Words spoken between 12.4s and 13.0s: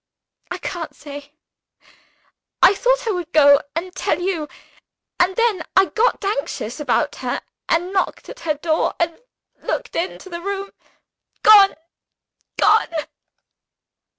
Gone!"